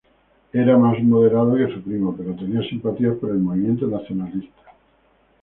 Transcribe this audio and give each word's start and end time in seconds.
Era 0.51 0.79
más 0.79 0.99
moderado 1.03 1.55
que 1.55 1.71
su 1.71 1.79
primo, 1.83 2.15
pero 2.17 2.35
tenía 2.35 2.67
simpatías 2.67 3.17
por 3.17 3.29
el 3.29 3.37
movimiento 3.37 3.85
nacionalista. 3.85 4.59